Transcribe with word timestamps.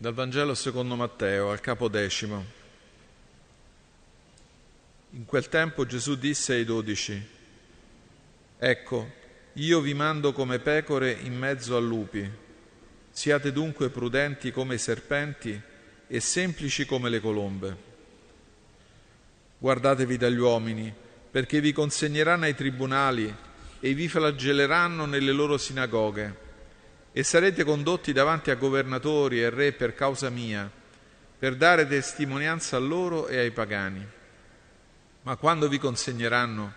Dal 0.00 0.14
Vangelo 0.14 0.54
secondo 0.54 0.96
Matteo, 0.96 1.50
al 1.50 1.60
capo 1.60 1.86
decimo. 1.88 2.42
In 5.10 5.26
quel 5.26 5.50
tempo 5.50 5.84
Gesù 5.84 6.14
disse 6.14 6.54
ai 6.54 6.64
dodici, 6.64 7.22
Ecco, 8.56 9.12
io 9.52 9.80
vi 9.80 9.92
mando 9.92 10.32
come 10.32 10.58
pecore 10.58 11.12
in 11.12 11.36
mezzo 11.36 11.76
a 11.76 11.80
lupi. 11.80 12.26
Siate 13.10 13.52
dunque 13.52 13.90
prudenti 13.90 14.50
come 14.50 14.76
i 14.76 14.78
serpenti 14.78 15.60
e 16.06 16.20
semplici 16.20 16.86
come 16.86 17.10
le 17.10 17.20
colombe. 17.20 17.76
Guardatevi 19.58 20.16
dagli 20.16 20.38
uomini, 20.38 20.90
perché 21.30 21.60
vi 21.60 21.72
consegneranno 21.72 22.46
ai 22.46 22.54
tribunali 22.54 23.36
e 23.80 23.92
vi 23.92 24.08
flagelleranno 24.08 25.04
nelle 25.04 25.32
loro 25.32 25.58
sinagoghe 25.58 26.48
e 27.12 27.22
sarete 27.22 27.64
condotti 27.64 28.12
davanti 28.12 28.50
a 28.50 28.54
governatori 28.54 29.42
e 29.42 29.50
re 29.50 29.72
per 29.72 29.94
causa 29.94 30.30
mia, 30.30 30.70
per 31.38 31.56
dare 31.56 31.86
testimonianza 31.86 32.76
a 32.76 32.80
loro 32.80 33.26
e 33.26 33.38
ai 33.38 33.50
pagani. 33.50 34.06
Ma 35.22 35.36
quando 35.36 35.68
vi 35.68 35.78
consegneranno, 35.78 36.72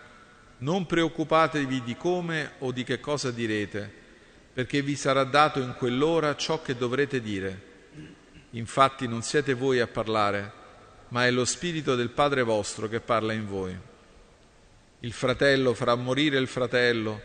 non 0.60 0.86
preoccupatevi 0.86 1.84
di 1.84 1.96
come 1.96 2.54
o 2.60 2.72
di 2.72 2.84
che 2.84 3.00
cosa 3.00 3.32
direte, 3.32 3.92
perché 4.54 4.82
vi 4.82 4.96
sarà 4.96 5.24
dato 5.24 5.60
in 5.60 5.76
quell'ora 5.78 6.36
ciò 6.36 6.62
che 6.62 6.76
dovrete 6.76 7.22
dire. 7.22 7.72
Infatti 8.52 9.08
non 9.08 9.22
siete 9.22 9.54
voi 9.54 9.80
a 9.80 9.88
parlare, 9.88 10.52
ma 11.10 11.26
è 11.26 11.32
lo 11.32 11.46
Spirito 11.46 11.96
del 11.96 12.10
Padre 12.10 12.44
vostro 12.44 12.88
che 12.88 13.00
parla 13.00 13.34
in 13.34 13.48
voi. 13.48 13.78
Il 15.00 15.12
fratello 15.12 15.74
farà 15.74 15.96
morire 15.96 16.38
il 16.38 16.48
fratello 16.48 17.22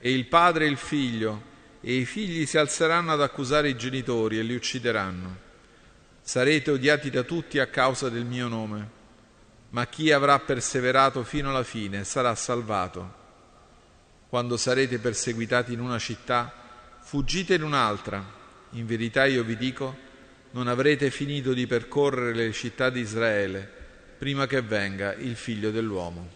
e 0.00 0.10
il 0.10 0.26
padre 0.26 0.66
il 0.66 0.76
figlio, 0.76 1.49
e 1.80 1.94
i 1.94 2.04
figli 2.04 2.46
si 2.46 2.58
alzeranno 2.58 3.12
ad 3.12 3.22
accusare 3.22 3.68
i 3.68 3.76
genitori 3.76 4.38
e 4.38 4.42
li 4.42 4.54
uccideranno. 4.54 5.48
Sarete 6.20 6.70
odiati 6.70 7.10
da 7.10 7.22
tutti 7.22 7.58
a 7.58 7.66
causa 7.66 8.08
del 8.08 8.24
mio 8.24 8.48
nome, 8.48 8.90
ma 9.70 9.86
chi 9.86 10.12
avrà 10.12 10.38
perseverato 10.38 11.24
fino 11.24 11.50
alla 11.50 11.64
fine 11.64 12.04
sarà 12.04 12.34
salvato. 12.34 13.18
Quando 14.28 14.56
sarete 14.56 14.98
perseguitati 14.98 15.72
in 15.72 15.80
una 15.80 15.98
città, 15.98 16.52
fuggite 17.00 17.54
in 17.54 17.62
un'altra. 17.62 18.38
In 18.70 18.86
verità 18.86 19.24
io 19.24 19.42
vi 19.42 19.56
dico, 19.56 19.96
non 20.52 20.68
avrete 20.68 21.10
finito 21.10 21.52
di 21.52 21.66
percorrere 21.66 22.34
le 22.34 22.52
città 22.52 22.90
di 22.90 23.00
Israele 23.00 23.78
prima 24.18 24.46
che 24.46 24.60
venga 24.60 25.14
il 25.14 25.34
figlio 25.34 25.70
dell'uomo. 25.70 26.28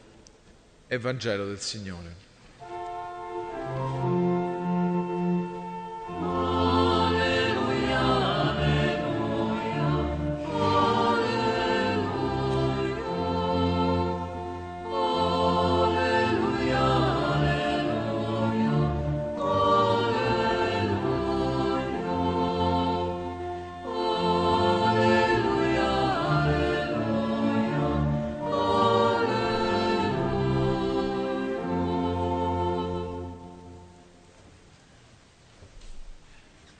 Evangelo 0.86 1.46
del 1.46 1.60
Signore. 1.60 2.33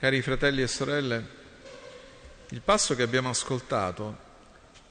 Cari 0.05 0.21
fratelli 0.21 0.61
e 0.61 0.67
sorelle, 0.67 1.27
il 2.49 2.61
passo 2.61 2.93
che 2.93 3.01
abbiamo 3.01 3.29
ascoltato 3.29 4.15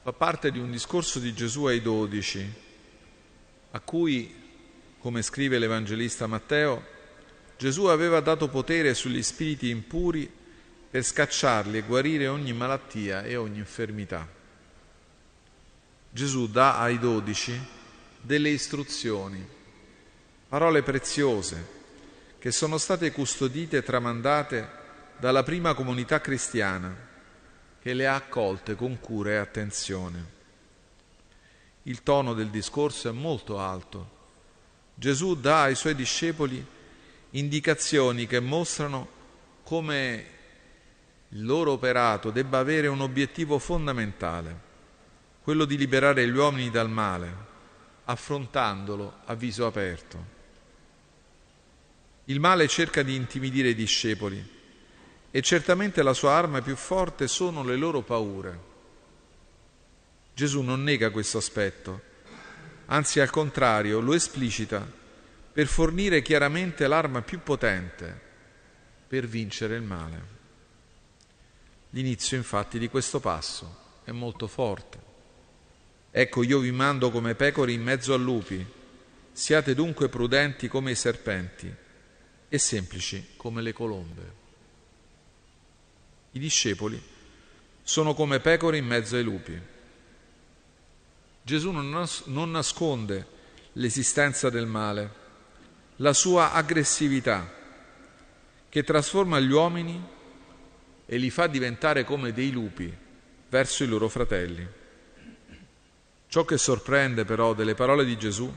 fa 0.03 0.11
parte 0.11 0.51
di 0.51 0.59
un 0.59 0.69
discorso 0.69 1.19
di 1.19 1.33
Gesù 1.33 1.63
ai 1.63 1.81
dodici, 1.81 2.45
a 3.71 3.79
cui, 3.79 4.35
come 4.99 5.21
scrive 5.21 5.57
l'Evangelista 5.57 6.27
Matteo, 6.27 6.83
Gesù 7.55 7.85
aveva 7.85 8.19
dato 8.19 8.49
potere 8.49 8.93
sugli 8.93 9.23
spiriti 9.23 9.69
impuri 9.69 10.29
per 10.89 11.01
scacciarli 11.01 11.77
e 11.77 11.83
guarire 11.83 12.27
ogni 12.27 12.51
malattia 12.51 13.23
e 13.23 13.37
ogni 13.37 13.59
infermità. 13.59 14.27
Gesù 16.09 16.49
dà 16.49 16.77
ai 16.79 16.99
dodici 16.99 17.57
delle 18.19 18.49
istruzioni, 18.49 19.47
parole 20.49 20.83
preziose 20.83 21.67
che 22.37 22.51
sono 22.51 22.77
state 22.77 23.13
custodite 23.13 23.77
e 23.77 23.83
tramandate 23.83 24.83
dalla 25.17 25.43
prima 25.43 25.73
comunità 25.73 26.19
cristiana 26.19 26.95
che 27.79 27.93
le 27.93 28.07
ha 28.07 28.15
accolte 28.15 28.75
con 28.75 28.99
cura 28.99 29.31
e 29.31 29.35
attenzione. 29.35 30.33
Il 31.83 32.01
tono 32.03 32.33
del 32.33 32.49
discorso 32.49 33.09
è 33.09 33.11
molto 33.11 33.59
alto. 33.59 34.13
Gesù 34.95 35.35
dà 35.35 35.63
ai 35.63 35.75
suoi 35.75 35.93
discepoli 35.93 36.65
indicazioni 37.31 38.25
che 38.25 38.39
mostrano 38.39 39.07
come 39.63 40.25
il 41.29 41.45
loro 41.45 41.73
operato 41.73 42.31
debba 42.31 42.59
avere 42.59 42.87
un 42.87 43.01
obiettivo 43.01 43.59
fondamentale, 43.59 44.59
quello 45.41 45.65
di 45.65 45.77
liberare 45.77 46.27
gli 46.27 46.35
uomini 46.35 46.71
dal 46.71 46.89
male, 46.89 47.35
affrontandolo 48.05 49.17
a 49.25 49.35
viso 49.35 49.65
aperto. 49.65 50.33
Il 52.25 52.39
male 52.39 52.67
cerca 52.67 53.03
di 53.03 53.15
intimidire 53.15 53.69
i 53.69 53.75
discepoli, 53.75 54.54
e 55.35 55.41
certamente 55.41 56.01
la 56.01 56.13
sua 56.13 56.31
arma 56.31 56.61
più 56.61 56.77
forte 56.77 57.27
sono 57.27 57.61
le 57.61 57.75
loro 57.75 58.01
paure. 58.01 58.59
Gesù 60.33 60.61
non 60.61 60.81
nega 60.81 61.09
questo 61.09 61.39
aspetto, 61.39 62.01
anzi 62.85 63.19
al 63.19 63.29
contrario 63.29 63.99
lo 63.99 64.13
esplicita 64.13 64.89
per 65.51 65.67
fornire 65.67 66.21
chiaramente 66.21 66.87
l'arma 66.87 67.21
più 67.21 67.41
potente 67.43 68.17
per 69.09 69.27
vincere 69.27 69.75
il 69.75 69.81
male. 69.81 70.21
L'inizio 71.89 72.37
infatti 72.37 72.79
di 72.79 72.87
questo 72.87 73.19
passo 73.19 73.99
è 74.05 74.11
molto 74.11 74.47
forte. 74.47 74.99
Ecco 76.11 76.43
io 76.43 76.59
vi 76.59 76.71
mando 76.71 77.11
come 77.11 77.35
pecore 77.35 77.73
in 77.73 77.83
mezzo 77.83 78.13
a 78.13 78.17
lupi, 78.17 78.65
siate 79.33 79.75
dunque 79.75 80.07
prudenti 80.07 80.69
come 80.69 80.91
i 80.91 80.95
serpenti 80.95 81.69
e 82.47 82.57
semplici 82.57 83.33
come 83.35 83.61
le 83.61 83.73
colombe. 83.73 84.43
I 86.35 86.39
discepoli 86.39 87.01
sono 87.81 88.13
come 88.13 88.41
pecore 88.41 88.75
in 88.75 88.85
mezzo 88.85 89.15
ai 89.15 89.23
lupi. 89.23 89.57
Gesù 91.41 91.71
non, 91.71 91.89
nas- 91.89 92.23
non 92.25 92.51
nasconde 92.51 93.25
l'esistenza 93.73 94.49
del 94.49 94.65
male, 94.65 95.13
la 95.97 96.11
sua 96.11 96.51
aggressività, 96.51 97.49
che 98.67 98.83
trasforma 98.83 99.39
gli 99.39 99.49
uomini 99.49 100.05
e 101.05 101.17
li 101.17 101.29
fa 101.29 101.47
diventare 101.47 102.03
come 102.03 102.33
dei 102.33 102.51
lupi 102.51 102.93
verso 103.47 103.85
i 103.85 103.87
loro 103.87 104.09
fratelli. 104.09 104.67
Ciò 106.27 106.43
che 106.43 106.57
sorprende 106.57 107.23
però 107.23 107.53
delle 107.53 107.75
parole 107.75 108.03
di 108.03 108.17
Gesù 108.17 108.53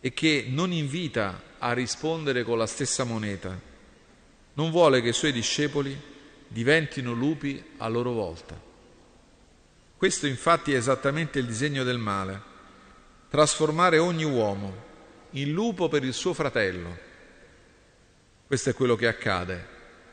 è 0.00 0.10
che 0.14 0.46
non 0.48 0.72
invita 0.72 1.42
a 1.58 1.74
rispondere 1.74 2.44
con 2.44 2.56
la 2.56 2.66
stessa 2.66 3.04
moneta, 3.04 3.60
non 4.54 4.70
vuole 4.70 5.02
che 5.02 5.08
i 5.08 5.12
suoi 5.12 5.32
discepoli 5.32 6.11
diventino 6.52 7.12
lupi 7.12 7.64
a 7.78 7.88
loro 7.88 8.12
volta. 8.12 8.60
Questo 9.96 10.26
infatti 10.26 10.74
è 10.74 10.76
esattamente 10.76 11.38
il 11.38 11.46
disegno 11.46 11.82
del 11.82 11.96
male, 11.96 12.40
trasformare 13.30 13.96
ogni 13.96 14.24
uomo 14.24 14.90
in 15.30 15.50
lupo 15.50 15.88
per 15.88 16.04
il 16.04 16.12
suo 16.12 16.34
fratello. 16.34 17.10
Questo 18.46 18.70
è 18.70 18.74
quello 18.74 18.96
che 18.96 19.06
accade 19.06 19.66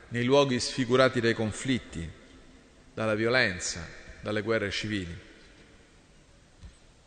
nei 0.10 0.24
luoghi 0.24 0.60
sfigurati 0.60 1.20
dai 1.20 1.34
conflitti, 1.34 2.10
dalla 2.94 3.16
violenza, 3.16 3.86
dalle 4.22 4.42
guerre 4.42 4.72
civili. 4.72 5.18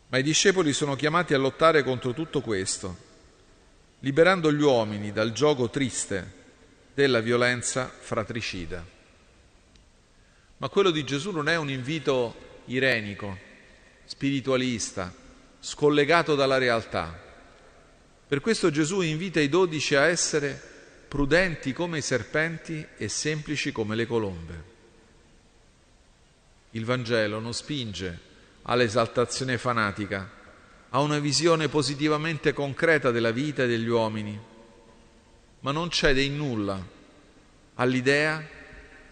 Ma 0.09 0.17
i 0.19 0.23
discepoli 0.23 0.73
sono 0.73 0.95
chiamati 0.95 1.33
a 1.33 1.39
lottare 1.39 1.81
contro 1.81 2.13
tutto 2.13 2.41
questo, 2.41 2.95
liberando 4.01 4.53
gli 4.53 4.61
uomini 4.61 5.11
dal 5.11 5.31
gioco 5.31 5.71
triste 5.71 6.41
della 6.93 7.19
violenza 7.19 7.87
fratricida. 7.87 8.92
Ma 10.57 10.69
quello 10.69 10.91
di 10.91 11.03
Gesù 11.03 11.31
non 11.31 11.49
è 11.49 11.55
un 11.55 11.69
invito 11.69 12.61
irenico, 12.65 13.37
spiritualista, 14.05 15.13
scollegato 15.59 16.35
dalla 16.35 16.57
realtà. 16.57 17.19
Per 18.27 18.39
questo 18.41 18.69
Gesù 18.71 19.01
invita 19.01 19.39
i 19.39 19.49
dodici 19.49 19.95
a 19.95 20.05
essere 20.05 20.59
prudenti 21.07 21.73
come 21.73 21.99
i 21.99 22.01
serpenti 22.01 22.85
e 22.97 23.07
semplici 23.07 23.71
come 23.71 23.95
le 23.95 24.07
colombe. 24.07 24.63
Il 26.71 26.85
Vangelo 26.85 27.39
non 27.39 27.53
spinge 27.53 28.19
all'esaltazione 28.63 29.57
fanatica, 29.57 30.41
a 30.89 30.99
una 30.99 31.19
visione 31.19 31.69
positivamente 31.69 32.53
concreta 32.53 33.11
della 33.11 33.31
vita 33.31 33.63
e 33.63 33.67
degli 33.67 33.87
uomini, 33.87 34.39
ma 35.59 35.71
non 35.71 35.89
cede 35.89 36.21
in 36.21 36.37
nulla 36.37 36.83
all'idea 37.75 38.47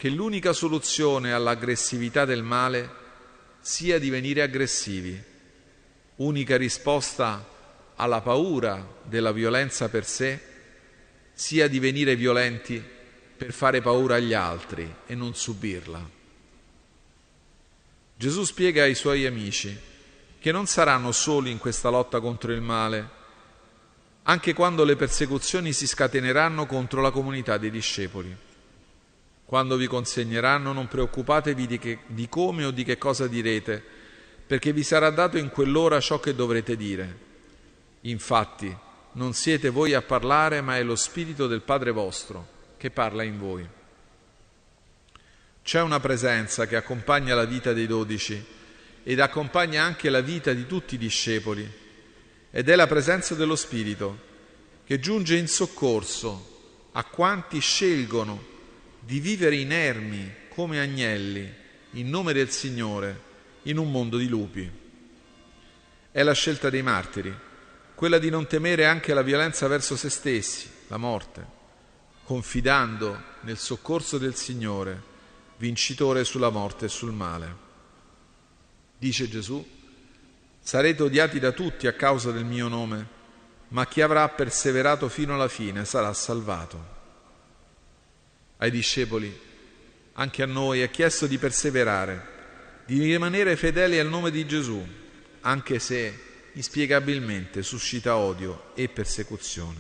che 0.02 0.10
l'unica 0.10 0.52
soluzione 0.52 1.32
all'aggressività 1.32 2.26
del 2.26 2.42
male 2.42 2.90
sia 3.60 4.00
divenire 4.00 4.42
aggressivi, 4.42 5.16
unica 6.16 6.58
risposta 6.58 7.48
alla 7.98 8.20
paura 8.22 8.84
della 9.04 9.32
violenza 9.32 9.90
per 9.90 10.04
sé 10.04 10.42
sia 11.34 11.68
divenire 11.68 12.16
violenti 12.16 12.84
per 13.38 13.54
fare 13.54 13.80
paura 13.82 14.16
agli 14.16 14.34
altri 14.34 14.92
e 15.06 15.14
non 15.14 15.36
subirla. 15.36 16.10
Gesù 18.16 18.44
spiega 18.44 18.82
ai 18.82 18.96
suoi 18.96 19.28
amici 19.28 19.80
che 20.40 20.52
non 20.52 20.66
saranno 20.66 21.12
soli 21.12 21.52
in 21.52 21.60
questa 21.60 21.90
lotta 21.90 22.20
contro 22.20 22.52
il 22.52 22.62
male, 22.62 23.10
anche 24.24 24.54
quando 24.56 24.84
le 24.84 24.96
persecuzioni 24.96 25.72
si 25.72 25.86
scateneranno 25.86 26.66
contro 26.66 27.02
la 27.02 27.12
comunità 27.12 27.60
dei 27.60 27.70
discepoli. 27.70 28.50
Quando 29.52 29.76
vi 29.76 29.86
consegneranno 29.86 30.72
non 30.72 30.88
preoccupatevi 30.88 31.68
di, 31.68 31.78
che, 31.78 32.00
di 32.06 32.30
come 32.30 32.64
o 32.64 32.72
di 32.72 32.86
che 32.86 32.98
cosa 32.98 33.28
direte, 33.28 33.84
perché 34.48 34.72
vi 34.72 34.82
sarà 34.82 35.10
dato 35.10 35.38
in 35.38 35.50
quell'ora 35.50 36.00
ciò 36.00 36.22
che 36.22 36.34
dovrete 36.34 36.78
dire. 36.78 37.18
Infatti, 38.04 38.74
non 39.12 39.34
siete 39.34 39.68
voi 39.68 39.94
a 39.94 40.02
parlare, 40.02 40.62
ma 40.62 40.78
è 40.78 40.84
lo 40.84 40.96
Spirito 40.96 41.48
del 41.48 41.64
Padre 41.64 41.92
vostro 41.92 42.48
che 42.78 42.92
parla 42.92 43.24
in 43.24 43.38
voi. 43.38 43.68
C'è 45.62 45.82
una 45.82 46.00
presenza 46.00 46.66
che 46.66 46.78
accompagna 46.78 47.36
la 47.36 47.44
vita 47.44 47.74
dei 47.74 47.88
dodici 47.88 48.42
ed 49.04 49.20
accompagna 49.20 49.84
anche 49.84 50.10
la 50.10 50.22
vita 50.22 50.54
di 50.54 50.66
tutti 50.66 50.96
i 50.96 50.98
discepoli, 50.98 51.70
ed 52.52 52.70
è 52.70 52.76
la 52.78 52.88
presenza 52.88 53.36
dello 53.36 53.58
Spirito 53.58 54.18
che 54.86 54.98
giunge 55.02 55.36
in 55.36 55.50
soccorso 55.50 56.88
a 56.94 57.04
quanti 57.04 57.60
scelgono 57.60 58.51
di 59.04 59.20
vivere 59.20 59.56
inermi 59.56 60.32
come 60.50 60.80
agnelli 60.80 61.52
in 61.94 62.10
nome 62.10 62.34
del 62.34 62.50
Signore 62.50 63.30
in 63.64 63.78
un 63.78 63.92
mondo 63.92 64.18
di 64.18 64.28
lupi. 64.28 64.70
È 66.12 66.24
la 66.24 66.34
scelta 66.34 66.70
dei 66.70 66.84
martiri, 66.84 67.36
quella 67.96 68.20
di 68.20 68.30
non 68.30 68.48
temere 68.48 68.86
anche 68.86 69.14
la 69.14 69.24
violenza 69.24 69.68
verso 69.68 69.96
se 69.96 70.10
stessi, 70.10 70.70
la 70.88 70.98
morte, 70.98 71.46
confidando 72.24 73.24
nel 73.42 73.58
soccorso 73.58 74.18
del 74.18 74.36
Signore, 74.36 75.10
vincitore 75.58 76.24
sulla 76.24 76.50
morte 76.50 76.86
e 76.86 76.90
sul 76.90 77.12
male. 77.12 77.70
Dice 78.98 79.28
Gesù, 79.28 79.66
sarete 80.60 81.04
odiati 81.04 81.40
da 81.40 81.52
tutti 81.52 81.88
a 81.88 81.94
causa 81.94 82.32
del 82.32 82.46
mio 82.46 82.68
nome, 82.68 83.20
ma 83.70 83.88
chi 83.88 84.02
avrà 84.02 84.28
perseverato 84.30 85.10
fino 85.10 85.34
alla 85.34 85.48
fine 85.48 85.86
sarà 85.86 86.14
salvato 86.14 87.00
ai 88.62 88.70
discepoli, 88.70 89.40
anche 90.14 90.44
a 90.44 90.46
noi, 90.46 90.82
è 90.82 90.92
chiesto 90.92 91.26
di 91.26 91.40
perseverare, 91.40 92.28
di 92.86 93.00
rimanere 93.00 93.56
fedeli 93.56 93.98
al 93.98 94.08
nome 94.08 94.30
di 94.30 94.46
Gesù, 94.46 94.86
anche 95.42 95.80
se 95.80 96.20
inspiegabilmente 96.54 97.64
suscita 97.64 98.18
odio 98.18 98.72
e 98.76 98.88
persecuzione. 98.88 99.80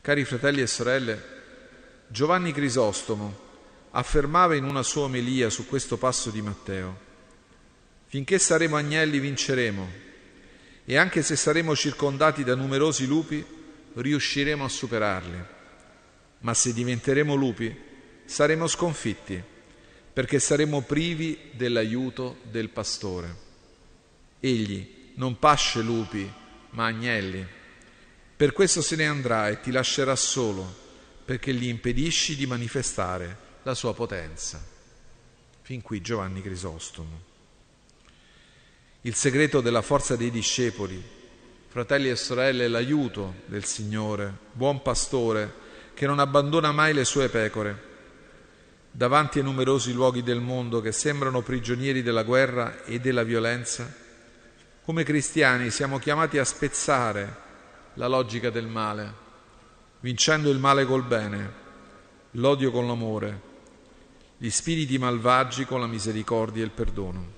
Cari 0.00 0.24
fratelli 0.24 0.62
e 0.62 0.66
sorelle, 0.66 1.22
Giovanni 2.08 2.50
Crisostomo 2.52 3.42
affermava 3.90 4.54
in 4.54 4.64
una 4.64 4.82
sua 4.82 5.02
omelia 5.02 5.50
su 5.50 5.66
questo 5.66 5.98
passo 5.98 6.30
di 6.30 6.40
Matteo, 6.40 6.98
finché 8.06 8.38
saremo 8.38 8.76
agnelli 8.76 9.18
vinceremo 9.18 9.90
e 10.86 10.96
anche 10.96 11.22
se 11.22 11.36
saremo 11.36 11.76
circondati 11.76 12.42
da 12.42 12.54
numerosi 12.54 13.06
lupi 13.06 13.44
riusciremo 13.92 14.64
a 14.64 14.68
superarli 14.68 15.44
ma 16.44 16.54
se 16.54 16.72
diventeremo 16.72 17.34
lupi 17.34 17.74
saremo 18.24 18.66
sconfitti 18.66 19.42
perché 20.12 20.38
saremo 20.38 20.82
privi 20.82 21.50
dell'aiuto 21.52 22.36
del 22.42 22.68
pastore. 22.68 23.42
Egli 24.38 25.12
non 25.14 25.38
pasce 25.38 25.80
lupi, 25.80 26.30
ma 26.70 26.86
agnelli. 26.86 27.44
Per 28.36 28.52
questo 28.52 28.80
se 28.80 28.94
ne 28.94 29.06
andrà 29.06 29.48
e 29.48 29.60
ti 29.60 29.72
lascerà 29.72 30.14
solo, 30.14 30.82
perché 31.24 31.52
gli 31.52 31.66
impedisci 31.66 32.36
di 32.36 32.46
manifestare 32.46 33.36
la 33.64 33.74
sua 33.74 33.92
potenza. 33.92 34.62
Fin 35.62 35.82
qui 35.82 36.00
Giovanni 36.00 36.42
Crisostomo. 36.42 37.32
Il 39.00 39.14
segreto 39.14 39.60
della 39.60 39.82
forza 39.82 40.14
dei 40.14 40.30
discepoli, 40.30 41.02
fratelli 41.68 42.08
e 42.08 42.16
sorelle, 42.16 42.68
l'aiuto 42.68 43.34
del 43.46 43.64
Signore, 43.64 44.32
buon 44.52 44.80
pastore, 44.80 45.62
che 45.94 46.06
non 46.06 46.18
abbandona 46.18 46.72
mai 46.72 46.92
le 46.92 47.04
sue 47.04 47.28
pecore. 47.28 47.92
Davanti 48.90 49.38
ai 49.38 49.44
numerosi 49.44 49.92
luoghi 49.92 50.22
del 50.22 50.40
mondo 50.40 50.80
che 50.80 50.92
sembrano 50.92 51.40
prigionieri 51.40 52.02
della 52.02 52.22
guerra 52.22 52.84
e 52.84 53.00
della 53.00 53.22
violenza, 53.22 53.92
come 54.84 55.02
cristiani 55.02 55.70
siamo 55.70 55.98
chiamati 55.98 56.38
a 56.38 56.44
spezzare 56.44 57.42
la 57.94 58.06
logica 58.06 58.50
del 58.50 58.66
male, 58.66 59.12
vincendo 60.00 60.50
il 60.50 60.58
male 60.58 60.84
col 60.84 61.04
bene, 61.04 61.52
l'odio 62.32 62.70
con 62.70 62.86
l'amore, 62.86 63.40
gli 64.36 64.50
spiriti 64.50 64.98
malvagi 64.98 65.64
con 65.64 65.80
la 65.80 65.86
misericordia 65.86 66.62
e 66.62 66.66
il 66.66 66.72
perdono. 66.72 67.32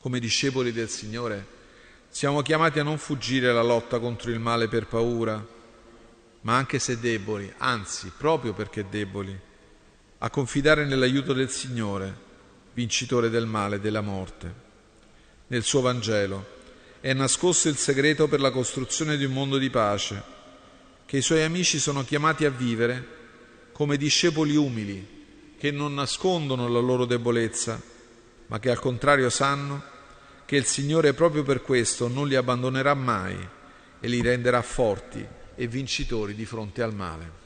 Come 0.00 0.18
discepoli 0.18 0.72
del 0.72 0.88
Signore 0.88 1.46
siamo 2.08 2.42
chiamati 2.42 2.78
a 2.78 2.82
non 2.82 2.98
fuggire 2.98 3.52
la 3.52 3.62
lotta 3.62 3.98
contro 3.98 4.30
il 4.30 4.40
male 4.40 4.68
per 4.68 4.86
paura, 4.86 5.51
ma 6.42 6.56
anche 6.56 6.78
se 6.78 6.98
deboli, 6.98 7.52
anzi 7.58 8.12
proprio 8.16 8.52
perché 8.52 8.86
deboli, 8.88 9.38
a 10.18 10.30
confidare 10.30 10.84
nell'aiuto 10.84 11.32
del 11.32 11.50
Signore, 11.50 12.30
vincitore 12.74 13.30
del 13.30 13.46
male 13.46 13.76
e 13.76 13.80
della 13.80 14.00
morte. 14.00 14.70
Nel 15.48 15.62
suo 15.62 15.80
Vangelo 15.80 16.60
è 17.00 17.12
nascosto 17.12 17.68
il 17.68 17.76
segreto 17.76 18.28
per 18.28 18.40
la 18.40 18.50
costruzione 18.50 19.16
di 19.16 19.24
un 19.24 19.32
mondo 19.32 19.58
di 19.58 19.70
pace, 19.70 20.22
che 21.06 21.18
i 21.18 21.22
suoi 21.22 21.42
amici 21.42 21.78
sono 21.78 22.04
chiamati 22.04 22.44
a 22.44 22.50
vivere 22.50 23.20
come 23.72 23.96
discepoli 23.96 24.56
umili, 24.56 25.54
che 25.58 25.70
non 25.70 25.94
nascondono 25.94 26.68
la 26.68 26.80
loro 26.80 27.04
debolezza, 27.04 27.80
ma 28.46 28.58
che 28.58 28.70
al 28.70 28.80
contrario 28.80 29.30
sanno 29.30 29.90
che 30.44 30.56
il 30.56 30.64
Signore 30.64 31.14
proprio 31.14 31.44
per 31.44 31.62
questo 31.62 32.08
non 32.08 32.26
li 32.26 32.34
abbandonerà 32.34 32.94
mai 32.94 33.36
e 34.00 34.08
li 34.08 34.20
renderà 34.20 34.60
forti 34.60 35.40
e 35.54 35.66
vincitori 35.66 36.34
di 36.34 36.44
fronte 36.44 36.82
al 36.82 36.94
male. 36.94 37.41